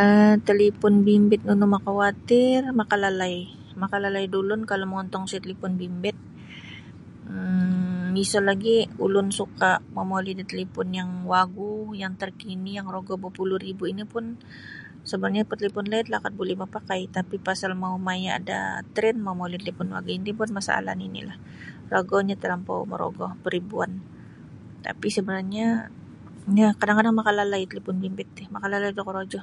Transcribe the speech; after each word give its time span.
um 0.00 0.32
Talipun 0.48 0.94
bimbit 1.06 1.40
nunu 1.48 1.66
makawatir 1.76 2.60
makalalai 2.80 3.36
makalalai 3.82 4.24
da 4.32 4.36
ulun 4.42 4.60
kalau 4.70 4.86
mongontong 4.90 5.24
saja 5.26 5.42
talipun 5.44 5.72
bimbit 5.80 6.16
um 7.36 8.02
miso 8.16 8.38
lagi 8.48 8.76
ulun 9.04 9.28
suka 9.38 9.70
momoli 9.96 10.30
da 10.38 10.44
talipun 10.50 10.88
yang 10.98 11.10
wagu 11.32 11.72
yang 12.02 12.12
terkini 12.20 12.70
yang 12.78 12.86
rogo 12.94 13.14
bapuluh 13.24 13.58
ribu 13.66 13.82
ino 13.92 14.04
pun 14.12 14.24
sabanarnya 15.08 15.42
talipun 15.60 15.84
laid 15.92 16.06
lakat 16.14 16.32
buli 16.38 16.54
mapakai 16.62 17.00
tapi 17.16 17.36
pasal 17.46 17.70
mau 17.82 17.96
maya 18.06 18.34
da 18.48 18.58
trend 18.94 19.18
momoli 19.26 19.54
da 19.58 19.64
talipun 19.64 19.88
wagu 19.94 20.10
ini 20.18 20.30
pun 20.38 20.48
masalah 20.58 20.94
nini 21.00 21.20
lah 21.28 21.36
rogonyo 21.92 22.34
talampau 22.42 22.78
morogo 22.90 23.26
paribuan 23.44 23.92
tapi 24.86 25.06
sabanarnya 25.14 25.66
ya 26.60 26.66
kadang-kadang 26.80 27.16
makalalai 27.20 27.62
talipun 27.70 27.96
bimbit 28.02 28.28
ti 28.36 28.42
makalalai 28.56 28.90
da 28.98 29.02
korojo. 29.08 29.40